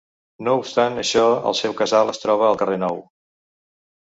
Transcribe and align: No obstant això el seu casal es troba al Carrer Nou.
No 0.45 0.53
obstant 0.61 0.95
això 1.01 1.25
el 1.51 1.57
seu 1.59 1.75
casal 1.83 2.11
es 2.15 2.23
troba 2.25 2.49
al 2.49 2.59
Carrer 2.63 2.81
Nou. 2.89 2.99